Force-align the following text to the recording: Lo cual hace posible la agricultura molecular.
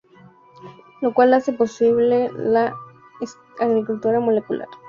Lo 1.03 1.13
cual 1.13 1.31
hace 1.31 1.53
posible 1.53 2.31
la 2.35 2.73
agricultura 3.59 4.19
molecular. 4.19 4.67